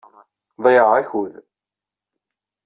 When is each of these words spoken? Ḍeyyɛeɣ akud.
Ḍeyyɛeɣ 0.63 0.91
akud. 1.01 1.33